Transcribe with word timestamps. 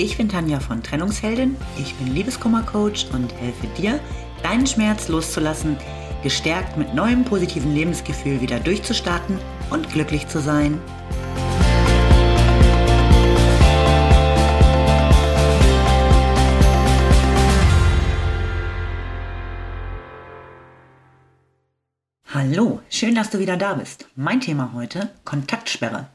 Ich 0.00 0.16
bin 0.16 0.28
Tanja 0.28 0.60
von 0.60 0.80
Trennungsheldin, 0.80 1.56
ich 1.76 1.92
bin 1.96 2.14
Liebeskummercoach 2.14 3.08
und 3.12 3.34
helfe 3.34 3.66
dir, 3.76 3.98
deinen 4.44 4.64
Schmerz 4.64 5.08
loszulassen, 5.08 5.76
gestärkt 6.22 6.76
mit 6.76 6.94
neuem 6.94 7.24
positiven 7.24 7.74
Lebensgefühl 7.74 8.40
wieder 8.40 8.60
durchzustarten 8.60 9.40
und 9.70 9.90
glücklich 9.90 10.28
zu 10.28 10.40
sein. 10.40 10.80
Hallo, 22.32 22.80
schön, 22.88 23.16
dass 23.16 23.30
du 23.30 23.40
wieder 23.40 23.56
da 23.56 23.74
bist. 23.74 24.06
Mein 24.14 24.40
Thema 24.40 24.70
heute 24.74 25.10
Kontaktsperre. 25.24 26.06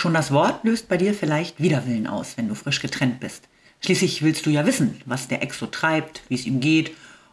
Schon 0.00 0.14
das 0.14 0.30
Wort 0.30 0.64
löst 0.64 0.88
bei 0.88 0.96
dir 0.96 1.12
vielleicht 1.12 1.60
Widerwillen 1.60 2.06
aus, 2.06 2.38
wenn 2.38 2.48
du 2.48 2.54
frisch 2.54 2.80
getrennt 2.80 3.20
bist. 3.20 3.50
Schließlich 3.84 4.22
willst 4.22 4.46
du 4.46 4.50
ja 4.50 4.64
wissen, 4.64 4.98
was 5.04 5.28
der 5.28 5.42
Ex 5.42 5.58
so 5.58 5.66
treibt, 5.66 6.22
wie 6.30 6.36
es 6.36 6.46
ihm 6.46 6.60
geht 6.60 6.92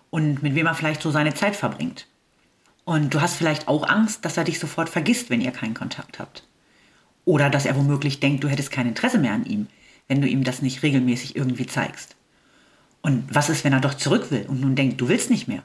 und 0.10 0.44
mit 0.44 0.54
wem 0.54 0.66
er 0.66 0.76
vielleicht 0.76 1.02
so 1.02 1.10
seine 1.10 1.34
Zeit 1.34 1.56
verbringt. 1.56 2.08
Und 2.84 3.14
du 3.14 3.22
hast 3.22 3.36
vielleicht 3.36 3.70
auch 3.70 3.88
Angst, 3.88 4.26
dass 4.26 4.36
er 4.36 4.44
dich 4.44 4.60
sofort 4.60 4.90
vergisst, 4.90 5.30
wenn 5.30 5.40
ihr 5.40 5.52
keinen 5.52 5.76
Kontakt 5.76 6.20
habt. 6.20 6.46
Oder 7.24 7.50
dass 7.50 7.66
er 7.66 7.78
womöglich 7.78 8.20
denkt, 8.20 8.44
du 8.44 8.50
hättest 8.50 8.70
kein 8.70 8.90
Interesse 8.90 9.18
mehr 9.18 9.32
an 9.32 9.46
ihm, 9.46 9.68
wenn 10.10 10.20
du 10.20 10.28
ihm 10.28 10.44
das 10.44 10.62
nicht 10.62 10.84
regelmäßig 10.84 11.38
irgendwie 11.38 11.68
zeigst. 11.68 12.18
Und 13.02 13.34
was 13.34 13.48
ist, 13.48 13.64
wenn 13.64 13.72
er 13.72 13.80
doch 13.80 13.94
zurück 13.94 14.30
will 14.30 14.46
und 14.46 14.60
nun 14.60 14.76
denkt, 14.76 15.00
du 15.00 15.08
willst 15.08 15.30
nicht 15.30 15.48
mehr? 15.48 15.64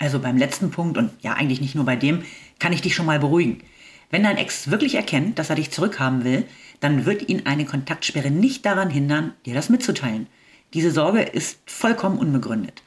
Also 0.00 0.18
beim 0.18 0.38
letzten 0.38 0.72
Punkt 0.72 0.98
und 0.98 1.12
ja 1.22 1.34
eigentlich 1.34 1.60
nicht 1.60 1.76
nur 1.76 1.84
bei 1.84 1.94
dem, 1.94 2.24
kann 2.58 2.72
ich 2.72 2.82
dich 2.82 2.96
schon 2.96 3.06
mal 3.06 3.20
beruhigen. 3.20 3.62
Wenn 4.10 4.22
dein 4.22 4.36
Ex 4.36 4.70
wirklich 4.70 4.94
erkennt, 4.94 5.38
dass 5.38 5.50
er 5.50 5.56
dich 5.56 5.70
zurückhaben 5.70 6.24
will, 6.24 6.44
dann 6.80 7.06
wird 7.06 7.28
ihn 7.28 7.46
eine 7.46 7.64
Kontaktsperre 7.64 8.30
nicht 8.30 8.64
daran 8.64 8.90
hindern, 8.90 9.32
dir 9.44 9.54
das 9.54 9.68
mitzuteilen. 9.68 10.26
Diese 10.74 10.90
Sorge 10.90 11.22
ist 11.22 11.58
vollkommen 11.66 12.18
unbegründet. 12.18 12.82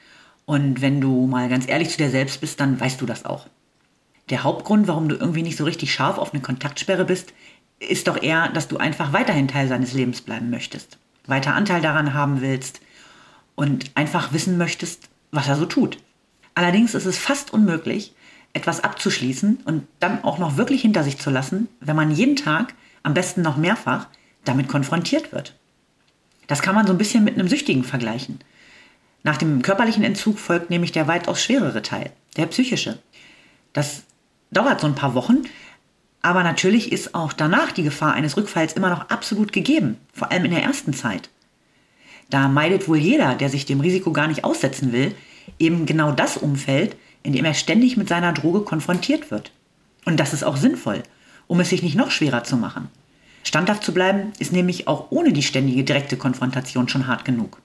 Und 0.46 0.82
wenn 0.82 1.02
du 1.02 1.28
mal 1.28 1.50
ganz 1.50 1.68
ehrlich 1.68 1.90
zu 1.90 1.98
dir 1.98 2.10
selbst 2.10 2.42
bist, 2.42 2.60
dann 2.60 2.80
weißt 2.80 3.00
du 3.02 3.06
das 3.06 3.26
auch. 3.26 3.48
Der 4.30 4.44
Hauptgrund, 4.44 4.88
warum 4.88 5.10
du 5.10 5.16
irgendwie 5.16 5.44
nicht 5.44 5.58
so 5.58 5.64
richtig 5.64 5.94
scharf 5.94 6.18
auf 6.18 6.34
eine 6.34 6.42
Kontaktsperre 6.42 7.06
bist, 7.06 7.34
ist 7.80 8.08
doch 8.08 8.22
eher, 8.22 8.50
dass 8.50 8.68
du 8.68 8.78
einfach 8.78 9.14
weiterhin 9.14 9.48
Teil 9.48 9.68
seines 9.68 9.94
Lebens 9.94 10.22
bleiben 10.22 10.50
möchtest, 10.50 10.98
weiter 11.26 11.56
Anteil 11.56 11.82
daran 11.82 12.14
haben 12.14 12.42
willst 12.42 12.82
und 13.56 13.92
einfach 13.96 14.34
wissen 14.34 14.58
möchtest, 14.58 15.10
was 15.32 15.48
er 15.48 15.56
so 15.56 15.66
tut. 15.66 15.98
Allerdings 16.56 16.94
ist 16.94 17.06
es 17.06 17.18
fast 17.18 17.54
unmöglich, 17.54 18.14
etwas 18.54 18.84
abzuschließen 18.84 19.60
und 19.66 19.88
dann 20.00 20.24
auch 20.24 20.38
noch 20.38 20.58
wirklich 20.58 20.82
hinter 20.82 21.04
sich 21.04 21.18
zu 21.18 21.30
lassen, 21.30 21.68
wenn 21.80 21.96
man 21.96 22.12
jeden 22.12 22.36
Tag, 22.36 22.74
am 23.04 23.14
besten 23.14 23.42
noch 23.42 23.58
mehrfach, 23.58 24.08
damit 24.44 24.68
konfrontiert 24.68 25.32
wird. 25.32 25.56
Das 26.48 26.62
kann 26.62 26.76
man 26.76 26.88
so 26.88 26.94
ein 26.94 26.98
bisschen 26.98 27.24
mit 27.24 27.36
einem 27.36 27.48
Süchtigen 27.48 27.84
vergleichen. 27.84 28.40
Nach 29.24 29.38
dem 29.38 29.62
körperlichen 29.62 30.04
Entzug 30.04 30.40
folgt 30.40 30.70
nämlich 30.70 30.92
der 30.92 31.08
weitaus 31.08 31.42
schwerere 31.42 31.82
Teil, 31.82 32.12
der 32.38 32.48
psychische. 32.48 33.00
Das 33.74 34.04
dauert 34.52 34.82
so 34.82 34.88
ein 34.88 34.96
paar 34.96 35.14
Wochen, 35.14 35.44
aber 36.22 36.44
natürlich 36.44 36.92
ist 36.92 37.16
auch 37.16 37.34
danach 37.34 37.72
die 37.72 37.84
Gefahr 37.84 38.14
eines 38.14 38.36
Rückfalls 38.36 38.74
immer 38.74 38.90
noch 38.90 39.10
absolut 39.10 39.54
gegeben, 39.54 39.98
vor 40.14 40.32
allem 40.32 40.46
in 40.46 40.52
der 40.52 40.64
ersten 40.64 40.94
Zeit. 40.94 41.30
Da 42.30 42.48
meidet 42.48 42.88
wohl 42.88 42.98
jeder, 42.98 43.36
der 43.36 43.50
sich 43.50 43.66
dem 43.66 43.80
Risiko 43.80 44.12
gar 44.12 44.28
nicht 44.28 44.44
aussetzen 44.44 44.92
will, 44.92 45.16
eben 45.58 45.86
genau 45.86 46.12
das 46.12 46.38
Umfeld, 46.38 46.96
in 47.30 47.34
dem 47.34 47.46
er 47.46 47.54
ständig 47.54 47.96
mit 47.96 48.10
seiner 48.10 48.34
Droge 48.34 48.62
konfrontiert 48.62 49.30
wird. 49.30 49.52
Und 50.04 50.20
das 50.20 50.34
ist 50.34 50.44
auch 50.44 50.58
sinnvoll, 50.58 51.04
um 51.46 51.60
es 51.60 51.70
sich 51.70 51.84
nicht 51.84 51.96
noch 51.96 52.10
schwerer 52.10 52.44
zu 52.44 52.58
machen. 52.58 52.88
Standhaft 53.44 53.84
zu 53.84 53.94
bleiben 53.94 54.34
ist 54.40 54.52
nämlich 54.52 54.88
auch 54.88 55.12
ohne 55.12 55.32
die 55.32 55.44
ständige 55.44 55.84
direkte 55.84 56.18
Konfrontation 56.18 56.90
schon 56.90 57.06
hart 57.06 57.26
genug. 57.26 57.62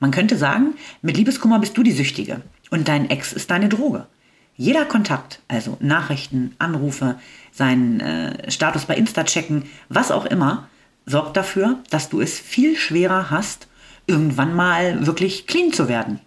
Man 0.00 0.10
könnte 0.10 0.36
sagen, 0.36 0.74
mit 1.02 1.16
Liebeskummer 1.16 1.60
bist 1.60 1.76
du 1.76 1.84
die 1.84 1.92
Süchtige 1.92 2.40
und 2.70 2.88
dein 2.88 3.08
Ex 3.10 3.32
ist 3.32 3.52
deine 3.52 3.68
Droge. 3.68 4.08
Jeder 4.56 4.84
Kontakt, 4.86 5.40
also 5.46 5.76
Nachrichten, 5.78 6.56
Anrufe, 6.58 7.14
seinen 7.52 8.00
äh, 8.00 8.50
Status 8.50 8.86
bei 8.86 8.96
Insta 8.96 9.22
checken, 9.22 9.66
was 9.88 10.10
auch 10.10 10.26
immer, 10.26 10.68
sorgt 11.06 11.36
dafür, 11.36 11.78
dass 11.90 12.08
du 12.08 12.20
es 12.20 12.40
viel 12.40 12.76
schwerer 12.76 13.30
hast, 13.30 13.68
irgendwann 14.08 14.52
mal 14.52 15.06
wirklich 15.06 15.46
clean 15.46 15.72
zu 15.72 15.88
werden. 15.88 16.18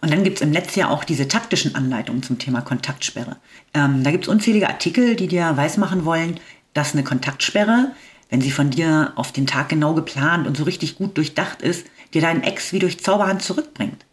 Und 0.00 0.10
dann 0.12 0.24
gibt 0.24 0.36
es 0.36 0.42
im 0.42 0.50
Netz 0.50 0.74
ja 0.74 0.88
auch 0.88 1.04
diese 1.04 1.28
taktischen 1.28 1.74
Anleitungen 1.74 2.22
zum 2.22 2.38
Thema 2.38 2.60
Kontaktsperre. 2.60 3.36
Ähm, 3.74 4.04
da 4.04 4.10
gibt 4.10 4.24
es 4.24 4.28
unzählige 4.28 4.68
Artikel, 4.68 5.16
die 5.16 5.26
dir 5.26 5.56
weismachen 5.56 6.04
wollen, 6.04 6.38
dass 6.74 6.92
eine 6.92 7.04
Kontaktsperre, 7.04 7.92
wenn 8.30 8.40
sie 8.40 8.50
von 8.50 8.70
dir 8.70 9.12
auf 9.16 9.32
den 9.32 9.46
Tag 9.46 9.68
genau 9.68 9.94
geplant 9.94 10.46
und 10.46 10.56
so 10.56 10.64
richtig 10.64 10.96
gut 10.96 11.16
durchdacht 11.16 11.62
ist, 11.62 11.86
dir 12.14 12.20
deinen 12.20 12.42
Ex 12.42 12.72
wie 12.72 12.78
durch 12.78 13.00
Zauberhand 13.02 13.42
zurückbringt. 13.42 14.04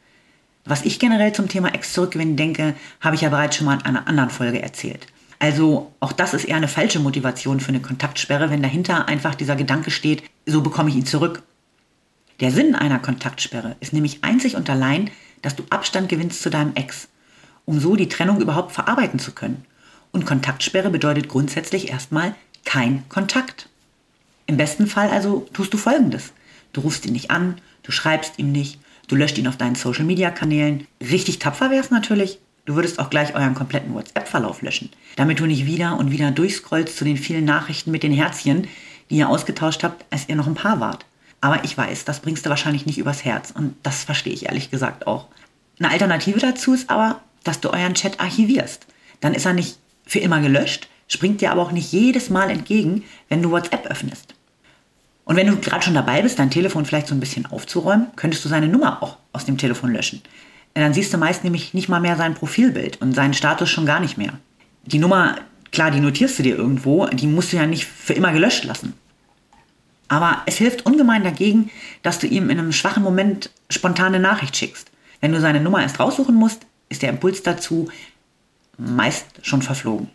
Was 0.66 0.85
ich 0.85 0.99
generell 0.99 1.33
zum 1.33 1.49
Thema 1.49 1.73
Ex 1.73 1.91
zurückgewinnen 1.94 2.38
denke, 2.38 2.73
habe 3.01 3.15
ich 3.15 3.21
ja 3.21 3.29
bereits 3.29 3.57
schon 3.57 3.65
mal 3.65 3.79
in 3.79 3.85
einer 3.85 4.07
anderen 4.07 4.29
Folge 4.29 4.61
erzählt. 4.61 5.07
Also 5.39 5.91
auch 6.00 6.13
das 6.13 6.33
ist 6.33 6.45
eher 6.45 6.55
eine 6.55 6.69
falsche 6.69 7.00
Motivation 7.00 7.59
für 7.59 7.69
eine 7.69 7.81
Kontaktsperre, 7.81 8.50
wenn 8.50 8.61
dahinter 8.61 9.09
einfach 9.09 9.35
dieser 9.35 9.57
Gedanke 9.57 9.91
steht, 9.91 10.23
so 10.45 10.61
bekomme 10.61 10.89
ich 10.89 10.95
ihn 10.95 11.05
zurück. 11.05 11.44
Der 12.39 12.51
Sinn 12.51 12.75
einer 12.75 13.00
Kontaktsperre 13.00 13.75
ist 13.81 13.91
nämlich 13.91 14.23
einzig 14.23 14.55
und 14.55 14.69
allein, 14.69 15.11
dass 15.44 15.56
du 15.56 15.64
Abstand 15.70 16.09
gewinnst 16.09 16.42
zu 16.42 16.50
deinem 16.50 16.74
Ex, 16.74 17.08
um 17.66 17.80
so 17.80 17.96
die 17.96 18.09
Trennung 18.09 18.42
überhaupt 18.42 18.72
verarbeiten 18.72 19.20
zu 19.20 19.31
können. 19.31 19.64
Und 20.12 20.26
Kontaktsperre 20.26 20.90
bedeutet 20.90 21.30
grundsätzlich 21.30 21.90
erstmal 21.90 22.34
kein 22.66 23.08
Kontakt. 23.09 23.70
Im 24.48 24.58
besten 24.58 24.88
Fall 24.88 25.09
also 25.09 25.48
tust 25.54 25.74
du 25.74 25.78
Folgendes. 25.78 26.34
Du 26.74 26.81
rufst 26.81 27.06
ihn 27.06 27.14
nicht 27.14 27.30
an, 27.30 27.62
du 27.84 27.92
schreibst 27.92 28.40
ihm 28.40 28.52
nicht, 28.52 28.80
du 29.08 29.16
löscht 29.16 29.38
ihn 29.38 29.48
auf 29.48 29.58
deinen 29.58 29.76
Social-Media-Kanälen. 29.76 30.88
Richtig 31.02 31.40
tapfer 31.40 31.70
wäre 31.70 31.84
es 31.84 31.92
natürlich. 31.92 32.40
Du 32.66 32.75
würdest 32.75 33.00
auch 33.00 33.10
gleich 33.10 33.36
euren 33.36 33.56
kompletten 33.56 33.94
WhatsApp-Verlauf 33.94 34.62
löschen, 34.62 34.90
damit 35.18 35.40
du 35.40 35.46
nicht 35.46 35.66
wieder 35.66 35.98
und 35.98 36.12
wieder 36.12 36.31
durchscrollst 36.31 36.96
zu 36.96 37.04
den 37.04 37.18
vielen 37.18 37.46
Nachrichten 37.46 37.92
mit 37.92 38.04
den 38.04 38.14
Herzchen, 38.14 38.68
die 39.10 39.18
ihr 39.18 39.30
ausgetauscht 39.30 39.84
habt, 39.84 40.06
als 40.12 40.30
ihr 40.30 40.36
noch 40.36 40.48
ein 40.48 40.56
Paar 40.56 40.80
wart. 40.80 41.06
Aber 41.44 41.66
ich 41.66 41.78
weiß, 41.78 42.06
das 42.06 42.22
bringst 42.22 42.46
du 42.46 42.50
wahrscheinlich 42.50 42.86
nicht 42.86 42.98
übers 42.98 43.26
Herz 43.26 43.52
und 43.52 43.76
das 43.84 44.06
verstehe 44.06 44.31
ich 44.31 44.46
ehrlich 44.46 44.72
gesagt 44.72 45.08
auch. 45.08 45.28
Eine 45.78 45.92
Alternative 45.92 46.40
dazu 46.40 46.74
ist 46.74 46.90
aber, 46.90 47.20
dass 47.44 47.59
du 47.59 47.70
euren 47.70 47.96
Chat 47.96 48.22
archivierst. 48.22 48.88
Dann 49.20 49.34
ist 49.34 49.46
er 49.46 49.52
nicht 49.52 49.78
für 50.06 50.20
immer 50.20 50.40
gelöscht, 50.40 50.88
springt 51.09 51.42
dir 51.42 51.52
aber 51.52 51.62
auch 51.62 51.74
nicht 51.74 51.92
jedes 51.92 52.30
Mal 52.30 52.50
entgegen, 52.50 53.04
wenn 53.28 53.42
du 53.42 53.52
WhatsApp 53.52 53.88
öffnest. 53.88 54.36
Und 55.26 55.36
wenn 55.36 55.48
du 55.48 55.58
gerade 55.58 55.84
schon 55.84 55.96
dabei 55.96 56.22
bist, 56.22 56.40
dein 56.40 56.50
Telefon 56.50 56.86
vielleicht 56.86 57.08
so 57.08 57.14
ein 57.14 57.20
bisschen 57.20 57.46
aufzuräumen, 57.46 58.08
könntest 58.16 58.46
du 58.46 58.48
seine 58.48 58.70
Nummer 58.70 59.04
auch 59.04 59.18
aus 59.34 59.44
dem 59.44 59.58
Telefon 59.58 59.92
löschen. 59.92 60.22
Dann 60.75 60.94
siehst 60.94 61.14
du 61.14 61.18
meist 61.18 61.44
nämlich 61.44 61.74
nicht 61.74 61.90
mal 61.90 62.00
mehr 62.00 62.16
sein 62.16 62.36
Profilbild 62.36 63.02
und 63.02 63.16
seinen 63.16 63.34
Status 63.34 63.70
schon 63.70 63.86
gar 63.86 64.00
nicht 64.00 64.18
mehr. 64.18 64.31
Die 64.86 64.98
Nummer, 64.98 65.36
klar, 65.74 65.92
die 65.92 66.00
notierst 66.00 66.40
du 66.40 66.44
dir 66.44 66.56
irgendwo, 66.56 67.06
die 67.08 67.28
musst 67.28 67.52
du 67.52 67.58
ja 67.58 67.66
nicht 67.66 67.84
für 67.84 68.14
immer 68.14 68.31
gelöscht 68.31 68.64
lassen. 68.64 68.94
Aber 70.08 70.41
es 70.46 70.58
hilft 70.58 70.86
ungemein 70.86 71.24
dagegen, 71.24 71.72
dass 72.02 72.19
du 72.19 72.28
ihm 72.28 72.50
in 72.50 72.59
einem 72.59 72.74
schwachen 72.74 73.03
Moment 73.03 73.50
spontane 73.69 74.19
Nachricht 74.19 74.56
schickst. 74.56 74.91
Wenn 75.22 75.31
du 75.31 75.40
seine 75.40 75.62
Nummer 75.62 75.81
erst 75.81 76.00
raussuchen 76.00 76.36
musst, 76.36 76.66
ist 76.90 77.02
der 77.02 77.09
Impuls 77.09 77.44
dazu 77.44 77.90
meist 78.78 79.25
schon 79.42 79.62
verflogen. 79.62 80.09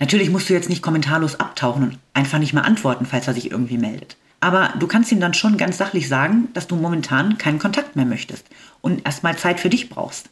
Natürlich 0.00 0.30
musst 0.30 0.48
du 0.48 0.54
jetzt 0.54 0.68
nicht 0.68 0.82
kommentarlos 0.82 1.40
abtauchen 1.40 1.82
und 1.82 1.98
einfach 2.14 2.38
nicht 2.38 2.52
mehr 2.52 2.64
antworten, 2.64 3.06
falls 3.06 3.26
er 3.26 3.34
sich 3.34 3.50
irgendwie 3.50 3.78
meldet. 3.78 4.16
Aber 4.40 4.72
du 4.78 4.86
kannst 4.86 5.10
ihm 5.10 5.20
dann 5.20 5.34
schon 5.34 5.56
ganz 5.56 5.78
sachlich 5.78 6.08
sagen, 6.08 6.48
dass 6.54 6.68
du 6.68 6.76
momentan 6.76 7.38
keinen 7.38 7.58
Kontakt 7.58 7.96
mehr 7.96 8.04
möchtest 8.04 8.46
und 8.80 9.04
erstmal 9.04 9.36
Zeit 9.36 9.58
für 9.58 9.68
dich 9.68 9.88
brauchst. 9.88 10.28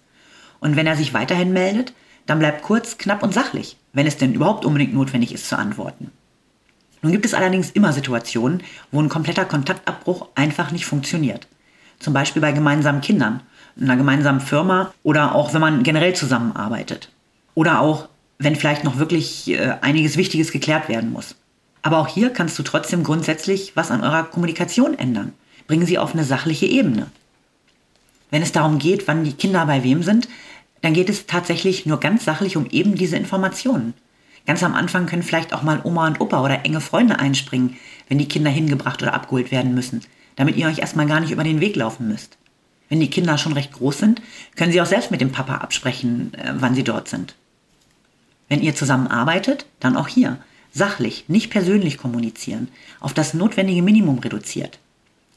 Und 0.61 0.77
wenn 0.77 0.87
er 0.87 0.97
sich 0.97 1.13
weiterhin 1.13 1.53
meldet, 1.53 1.93
dann 2.27 2.39
bleib 2.39 2.63
kurz, 2.63 2.99
knapp 2.99 3.23
und 3.23 3.35
sachlich, 3.35 3.77
wenn 3.93 4.07
es 4.07 4.17
denn 4.17 4.35
überhaupt 4.35 4.65
unbedingt 4.65 4.95
notwendig 4.95 5.33
ist 5.33 5.49
zu 5.49 5.59
antworten. 5.59 6.13
Nun 7.07 7.13
gibt 7.13 7.25
es 7.25 7.35
allerdings 7.35 7.71
immer 7.71 7.93
Situationen, 7.93 8.65
wo 8.91 9.01
ein 9.01 9.09
kompletter 9.09 9.45
Kontaktabbruch 9.45 10.27
einfach 10.35 10.73
nicht 10.73 10.87
funktioniert. 10.87 11.47
Zum 12.01 12.13
Beispiel 12.13 12.43
bei 12.43 12.51
gemeinsamen 12.51 13.01
Kindern, 13.01 13.43
einer 13.81 13.97
gemeinsamen 13.97 14.41
Firma 14.41 14.93
oder 15.05 15.37
auch 15.37 15.55
wenn 15.55 15.61
man 15.61 15.85
generell 15.85 16.17
zusammenarbeitet. 16.17 17.13
Oder 17.55 17.81
auch, 17.81 18.09
wenn 18.41 18.57
vielleicht 18.57 18.83
noch 18.83 18.99
wirklich 18.99 19.49
äh, 19.49 19.77
einiges 19.83 20.17
Wichtiges 20.17 20.51
geklärt 20.51 20.89
werden 20.89 21.13
muss. 21.13 21.37
Aber 21.81 21.99
auch 21.99 22.09
hier 22.09 22.31
kannst 22.31 22.59
du 22.59 22.65
trotzdem 22.65 23.05
grundsätzlich 23.05 23.77
was 23.77 23.93
an 23.93 24.03
eurer 24.03 24.25
Kommunikation 24.25 24.99
ändern. 24.99 25.33
Bringen 25.69 25.87
sie 25.87 25.99
auf 25.99 26.13
eine 26.13 26.25
sachliche 26.25 26.67
Ebene. 26.67 27.07
Wenn 28.33 28.43
es 28.43 28.51
darum 28.51 28.81
geht, 28.81 29.07
wann 29.07 29.23
die 29.23 29.35
Kinder 29.35 29.65
bei 29.67 29.85
wem 29.85 30.03
sind, 30.03 30.29
dann 30.83 30.93
geht 30.93 31.09
es 31.09 31.27
tatsächlich 31.27 31.87
nur 31.87 32.01
ganz 32.01 32.25
sachlich 32.25 32.57
um 32.57 32.67
eben 32.67 32.97
diese 32.97 33.17
Informationen. 33.17 33.95
Ganz 34.47 34.63
am 34.63 34.75
Anfang 34.75 35.07
können 35.07 35.25
vielleicht 35.25 35.53
auch 35.53 35.63
mal 35.63 35.81
Oma 35.83 36.07
und 36.07 36.21
Opa 36.21 36.43
oder 36.43 36.65
enge 36.65 36.81
Freunde 36.81 37.19
einspringen, 37.19 37.77
wenn 38.09 38.19
die 38.19 38.29
Kinder 38.29 38.51
hingebracht 38.51 39.03
oder 39.03 39.13
abgeholt 39.13 39.51
werden 39.51 39.75
müssen, 39.75 40.03
damit 40.37 40.57
ihr 40.57 40.69
euch 40.69 40.79
erstmal 40.79 41.07
gar 41.07 41.21
nicht 41.21 41.33
über 41.33 41.45
den 41.45 41.61
Weg 41.61 41.75
laufen 41.77 42.09
müsst. 42.09 42.39
Wenn 42.89 43.01
die 43.01 43.11
Kinder 43.11 43.37
schon 43.39 43.53
recht 43.53 43.73
groß 43.73 43.99
sind, 43.99 44.23
können 44.55 44.71
sie 44.71 44.81
auch 44.81 44.87
selbst 44.87 45.11
mit 45.11 45.21
dem 45.21 45.33
Papa 45.33 45.57
absprechen, 45.57 46.33
äh, 46.35 46.53
wann 46.59 46.77
sie 46.77 46.85
dort 46.85 47.09
sind. 47.09 47.35
Wenn 48.49 48.63
ihr 48.63 48.77
zusammen 48.77 49.09
arbeitet, 49.09 49.67
dann 49.81 49.97
auch 49.97 50.07
hier. 50.07 50.39
Sachlich, 50.73 51.25
nicht 51.27 51.51
persönlich 51.51 51.99
kommunizieren, 51.99 52.69
auf 53.01 53.15
das 53.15 53.35
notwendige 53.35 53.83
Minimum 53.83 54.21
reduziert. 54.21 54.79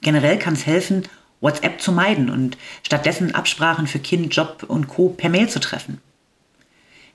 Generell 0.02 0.38
kann 0.38 0.54
es 0.54 0.68
helfen, 0.68 1.04
WhatsApp 1.42 1.82
zu 1.82 1.92
meiden 1.92 2.30
und 2.30 2.58
stattdessen 2.84 3.34
Absprachen 3.34 3.88
für 3.88 4.00
Kind, 4.00 4.36
Job 4.36 4.66
und 4.68 4.88
Co. 4.88 5.10
per 5.10 5.30
Mail 5.30 5.50
zu 5.50 5.60
treffen. 5.60 6.00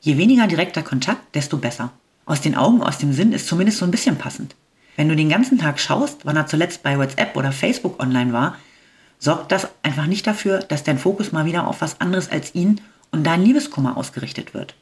Je 0.04 0.18
weniger 0.18 0.46
direkter 0.46 0.82
Kontakt, 0.82 1.34
desto 1.34 1.56
besser. 1.56 1.90
Aus 2.26 2.42
den 2.42 2.56
Augen, 2.56 2.82
aus 2.82 2.98
dem 2.98 3.14
Sinn 3.14 3.32
ist 3.32 3.48
zumindest 3.48 3.78
so 3.78 3.86
ein 3.86 3.90
bisschen 3.90 4.18
passend. 4.18 4.54
Wenn 4.96 5.08
du 5.08 5.16
den 5.16 5.30
ganzen 5.30 5.58
Tag 5.58 5.80
schaust, 5.80 6.26
wann 6.26 6.36
er 6.36 6.46
zuletzt 6.46 6.82
bei 6.82 6.98
WhatsApp 6.98 7.34
oder 7.36 7.52
Facebook 7.52 7.98
online 8.02 8.34
war, 8.34 8.58
sorgt 9.18 9.50
das 9.50 9.66
einfach 9.82 10.04
nicht 10.04 10.26
dafür, 10.26 10.58
dass 10.58 10.84
dein 10.84 10.98
Fokus 10.98 11.32
mal 11.32 11.46
wieder 11.46 11.66
auf 11.66 11.80
was 11.80 12.02
anderes 12.02 12.30
als 12.30 12.54
ihn 12.54 12.82
und 13.12 13.24
dein 13.24 13.42
Liebeskummer 13.42 13.96
ausgerichtet 13.96 14.52
wird. 14.52 14.74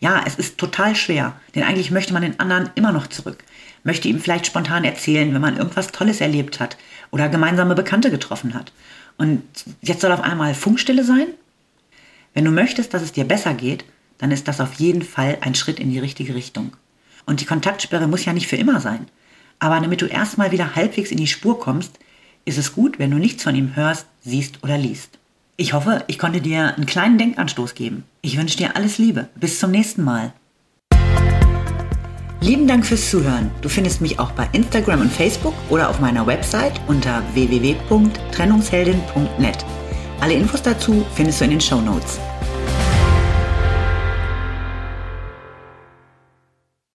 Ja, 0.00 0.24
es 0.26 0.34
ist 0.34 0.58
total 0.58 0.96
schwer, 0.96 1.36
denn 1.54 1.62
eigentlich 1.62 1.92
möchte 1.92 2.12
man 2.12 2.22
den 2.22 2.40
anderen 2.40 2.70
immer 2.74 2.90
noch 2.90 3.06
zurück, 3.06 3.44
möchte 3.84 4.08
ihm 4.08 4.18
vielleicht 4.18 4.48
spontan 4.48 4.82
erzählen, 4.82 5.32
wenn 5.32 5.40
man 5.40 5.56
irgendwas 5.56 5.92
Tolles 5.92 6.20
erlebt 6.20 6.58
hat 6.58 6.76
oder 7.12 7.28
gemeinsame 7.28 7.76
Bekannte 7.76 8.10
getroffen 8.10 8.54
hat. 8.54 8.72
Und 9.18 9.44
jetzt 9.82 10.00
soll 10.00 10.10
auf 10.10 10.20
einmal 10.20 10.56
Funkstille 10.56 11.04
sein? 11.04 11.28
Wenn 12.34 12.44
du 12.44 12.50
möchtest, 12.50 12.92
dass 12.92 13.02
es 13.02 13.12
dir 13.12 13.24
besser 13.24 13.54
geht, 13.54 13.84
dann 14.18 14.30
ist 14.30 14.48
das 14.48 14.60
auf 14.60 14.74
jeden 14.74 15.02
Fall 15.02 15.38
ein 15.40 15.54
Schritt 15.54 15.80
in 15.80 15.90
die 15.90 15.98
richtige 15.98 16.34
Richtung. 16.34 16.72
Und 17.26 17.40
die 17.40 17.46
Kontaktsperre 17.46 18.08
muss 18.08 18.24
ja 18.24 18.32
nicht 18.32 18.48
für 18.48 18.56
immer 18.56 18.80
sein. 18.80 19.06
Aber 19.58 19.80
damit 19.80 20.02
du 20.02 20.06
erstmal 20.06 20.52
wieder 20.52 20.76
halbwegs 20.76 21.10
in 21.10 21.16
die 21.16 21.26
Spur 21.26 21.58
kommst, 21.58 21.98
ist 22.44 22.58
es 22.58 22.74
gut, 22.74 22.98
wenn 22.98 23.10
du 23.10 23.16
nichts 23.18 23.42
von 23.42 23.54
ihm 23.54 23.76
hörst, 23.76 24.06
siehst 24.22 24.62
oder 24.62 24.76
liest. 24.78 25.18
Ich 25.56 25.72
hoffe, 25.72 26.04
ich 26.06 26.18
konnte 26.18 26.40
dir 26.40 26.76
einen 26.76 26.86
kleinen 26.86 27.18
Denkanstoß 27.18 27.74
geben. 27.74 28.04
Ich 28.22 28.38
wünsche 28.38 28.56
dir 28.56 28.76
alles 28.76 28.98
Liebe. 28.98 29.28
Bis 29.34 29.58
zum 29.58 29.72
nächsten 29.72 30.04
Mal. 30.04 30.32
Lieben 32.40 32.68
Dank 32.68 32.86
fürs 32.86 33.10
Zuhören. 33.10 33.50
Du 33.60 33.68
findest 33.68 34.00
mich 34.00 34.20
auch 34.20 34.30
bei 34.30 34.48
Instagram 34.52 35.00
und 35.00 35.12
Facebook 35.12 35.54
oder 35.68 35.90
auf 35.90 35.98
meiner 35.98 36.24
Website 36.26 36.80
unter 36.86 37.24
www.trennungsheldin.net. 37.34 39.64
Alle 40.20 40.34
Infos 40.34 40.62
dazu 40.62 41.04
findest 41.14 41.40
du 41.40 41.44
in 41.44 41.50
den 41.50 41.60
Show 41.60 41.80
Notes. 41.80 42.20